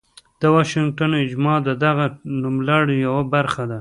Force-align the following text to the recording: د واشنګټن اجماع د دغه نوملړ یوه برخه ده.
د 0.41 0.43
واشنګټن 0.55 1.11
اجماع 1.23 1.57
د 1.67 1.69
دغه 1.83 2.05
نوملړ 2.41 2.83
یوه 3.05 3.23
برخه 3.33 3.61
ده. 3.65 3.69